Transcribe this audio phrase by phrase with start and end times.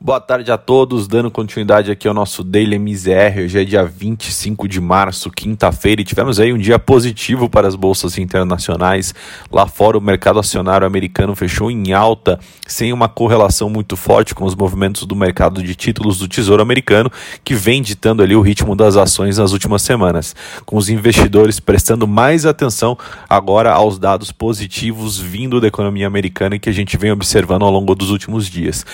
[0.00, 3.42] Boa tarde a todos, dando continuidade aqui ao nosso Daily MZR.
[3.42, 7.74] Hoje é dia 25 de março, quinta-feira, e tivemos aí um dia positivo para as
[7.74, 9.12] bolsas internacionais.
[9.50, 14.44] Lá fora, o mercado acionário americano fechou em alta, sem uma correlação muito forte com
[14.44, 17.10] os movimentos do mercado de títulos do Tesouro Americano,
[17.42, 22.06] que vem ditando ali o ritmo das ações nas últimas semanas, com os investidores prestando
[22.06, 22.96] mais atenção
[23.28, 27.96] agora aos dados positivos vindo da economia americana que a gente vem observando ao longo
[27.96, 28.86] dos últimos dias.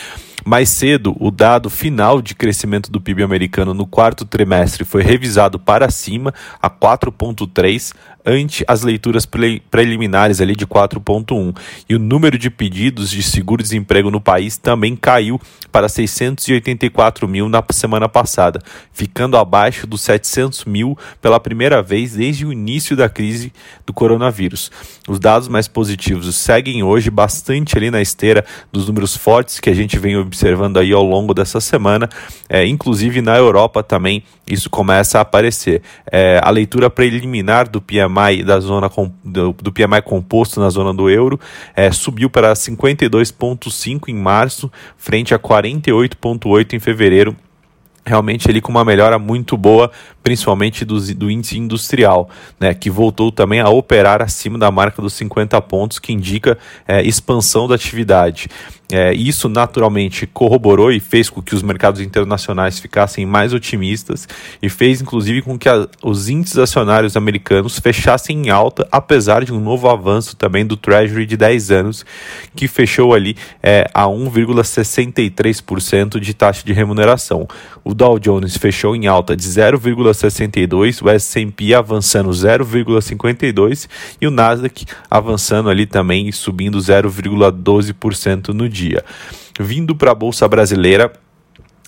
[0.45, 5.59] Mais cedo, o dado final de crescimento do PIB americano no quarto trimestre foi revisado
[5.59, 11.55] para cima a 4,3 ante as leituras pre preliminares ali de 4.1.
[11.89, 17.63] E o número de pedidos de seguro-desemprego no país também caiu para 684 mil na
[17.71, 18.61] semana passada,
[18.93, 23.53] ficando abaixo dos 700 mil pela primeira vez desde o início da crise
[23.85, 24.71] do coronavírus.
[25.09, 29.75] Os dados mais positivos seguem hoje bastante ali na esteira dos números fortes que a
[29.75, 32.09] gente vem observando aí ao longo dessa semana,
[32.49, 35.83] é, inclusive na Europa também isso começa a aparecer.
[36.11, 38.91] É, a leitura preliminar do PMI PMI da zona
[39.25, 41.39] do, do PMI composto na zona do euro
[41.75, 47.37] é, subiu para 52,5 em março, frente a 48,8 em fevereiro.
[48.07, 49.91] Realmente ele com uma melhora muito boa,
[50.25, 55.13] principalmente do, do índice industrial, né, que voltou também a operar acima da marca dos
[55.13, 56.57] 50 pontos, que indica
[56.89, 58.49] é, expansão da atividade.
[58.93, 64.29] É, isso naturalmente corroborou e fez com que os mercados internacionais ficassem mais otimistas
[64.63, 69.53] e fez inclusive com que a, os índices acionários americanos fechassem em alta, apesar de
[69.53, 72.05] um novo avanço também do Treasury de 10 anos,
[72.55, 77.49] que fechou ali é, a 1,63% de taxa de remuneração.
[77.83, 79.43] O Dow Jones fechou em alta de
[80.15, 83.89] 0,62, o S&P avançando 0,52
[84.21, 89.05] e o Nasdaq avançando ali também subindo 0,12% no dia.
[89.59, 91.13] Vindo para a Bolsa Brasileira,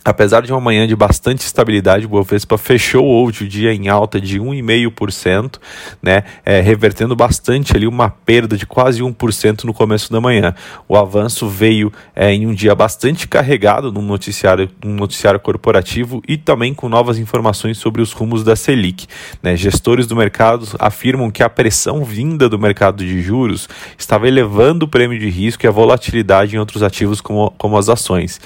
[0.06, 4.20] Apesar de uma manhã de bastante estabilidade, o Bovespa fechou hoje o dia em alta
[4.20, 5.58] de 1,5%,
[6.00, 10.54] né, é, revertendo bastante ali uma perda de quase 1% no começo da manhã.
[10.86, 16.36] O avanço veio é, em um dia bastante carregado no noticiário, no noticiário corporativo e
[16.36, 19.08] também com novas informações sobre os rumos da Selic.
[19.42, 19.56] Né.
[19.56, 24.88] Gestores do mercado afirmam que a pressão vinda do mercado de juros estava elevando o
[24.88, 28.40] prêmio de risco e a volatilidade em outros ativos como, como as ações.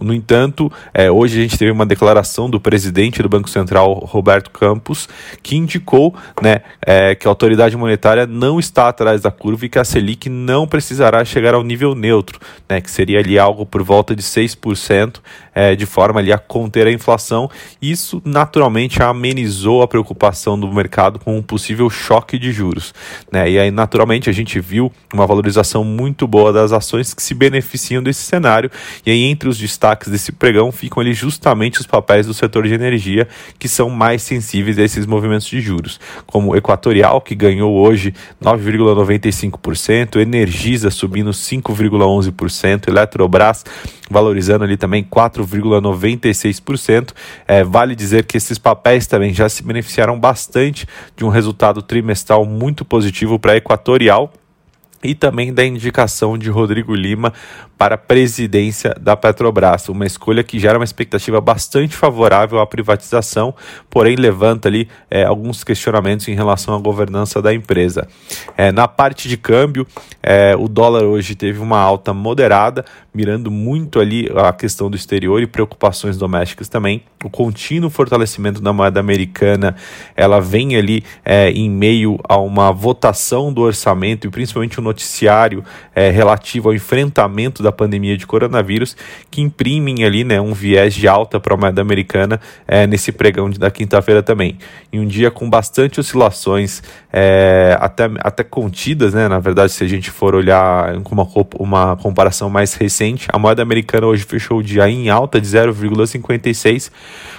[0.00, 4.50] No entanto, é, hoje a gente teve uma declaração do presidente do Banco Central, Roberto
[4.50, 5.08] Campos,
[5.42, 9.78] que indicou né, é, que a autoridade monetária não está atrás da curva e que
[9.78, 14.16] a Selic não precisará chegar ao nível neutro, né, que seria ali algo por volta
[14.16, 15.20] de 6%,
[15.54, 17.50] é, de forma ali a conter a inflação.
[17.80, 22.94] Isso naturalmente amenizou a preocupação do mercado com um possível choque de juros.
[23.30, 27.34] Né, e aí, naturalmente, a gente viu uma valorização muito boa das ações que se
[27.34, 28.70] beneficiam desse cenário.
[29.04, 32.74] E aí, entre os destaques desse pregão ficam ali justamente os papéis do setor de
[32.74, 38.12] energia que são mais sensíveis a esses movimentos de juros, como Equatorial, que ganhou hoje
[38.42, 43.64] 9,95%, Energisa subindo 5,11%, Eletrobras
[44.10, 47.12] valorizando ali também 4,96%.
[47.46, 50.84] É, vale dizer que esses papéis também já se beneficiaram bastante
[51.16, 54.32] de um resultado trimestral muito positivo para Equatorial
[55.02, 57.32] e também da indicação de Rodrigo Lima
[57.80, 63.54] para a presidência da Petrobras, uma escolha que gera uma expectativa bastante favorável à privatização,
[63.88, 68.06] porém levanta ali é, alguns questionamentos em relação à governança da empresa.
[68.54, 69.86] É, na parte de câmbio,
[70.22, 72.84] é, o dólar hoje teve uma alta moderada,
[73.14, 77.02] mirando muito ali a questão do exterior e preocupações domésticas também.
[77.24, 79.74] O contínuo fortalecimento da moeda americana,
[80.14, 85.64] ela vem ali é, em meio a uma votação do orçamento e principalmente o noticiário
[85.94, 88.96] é, relativo ao enfrentamento da pandemia de coronavírus,
[89.30, 93.48] que imprimem ali né, um viés de alta para a moeda americana é, nesse pregão
[93.50, 94.58] da quinta-feira também.
[94.92, 99.88] Em um dia com bastante oscilações, é, até, até contidas, né, na verdade, se a
[99.88, 101.26] gente for olhar com uma,
[101.58, 106.90] uma comparação mais recente, a moeda americana hoje fechou o dia em alta de 0,56,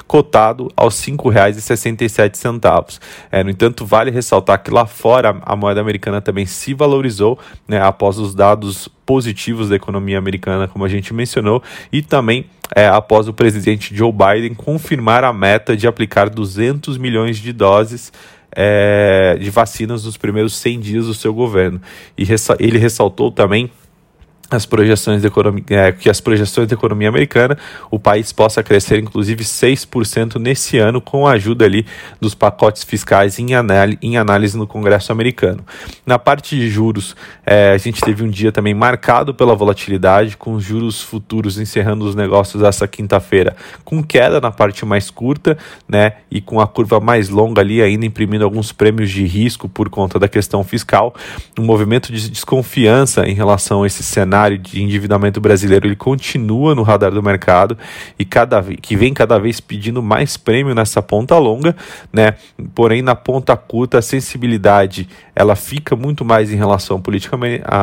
[0.08, 3.00] cotado aos R$ 5,67.
[3.32, 7.38] É, no entanto, vale ressaltar que lá fora a moeda americana também se valorizou
[7.68, 11.62] né, após os dados positivos da economia americana, como a gente mencionou,
[11.92, 12.46] e também
[12.76, 18.12] é, após o presidente Joe Biden confirmar a meta de aplicar 200 milhões de doses
[18.56, 21.82] é, de vacinas nos primeiros 100 dias do seu governo.
[22.18, 22.26] E
[22.60, 23.72] ele ressaltou também
[24.52, 27.58] as projeções da economia, é, que as projeções da economia americana,
[27.90, 31.86] o país possa crescer inclusive 6% nesse ano com a ajuda ali
[32.20, 35.64] dos pacotes fiscais em, análise, em análise no Congresso americano.
[36.06, 37.16] Na parte de juros,
[37.46, 42.04] é, a gente teve um dia também marcado pela volatilidade, com os juros futuros encerrando
[42.04, 43.56] os negócios essa quinta-feira,
[43.86, 45.58] com queda na parte mais curta,
[45.88, 49.90] né, e com a curva mais longa ali ainda imprimindo alguns prêmios de risco por
[49.90, 51.16] conta da questão fiscal,
[51.58, 56.74] um movimento de desconfiança em relação a esse cenário cenário de endividamento brasileiro ele continua
[56.74, 57.78] no radar do mercado
[58.18, 61.76] e cada que vem cada vez pedindo mais prêmio nessa ponta longa,
[62.12, 62.36] né?
[62.74, 67.38] Porém na ponta curta a sensibilidade ela fica muito mais em relação à política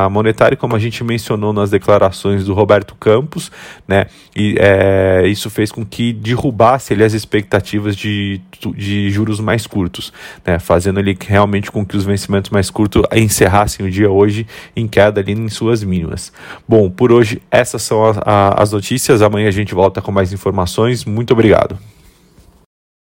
[0.09, 3.51] monetária, como a gente mencionou nas declarações do Roberto Campos,
[3.87, 4.05] né?
[4.35, 8.41] E é, isso fez com que derrubasse ali, as expectativas de,
[8.75, 10.11] de juros mais curtos,
[10.45, 10.59] né?
[10.59, 14.45] Fazendo ali realmente com que os vencimentos mais curtos encerrassem o dia hoje
[14.75, 16.31] em queda ali em suas mínimas.
[16.67, 19.21] Bom, por hoje essas são as notícias.
[19.21, 21.05] Amanhã a gente volta com mais informações.
[21.05, 21.77] Muito obrigado.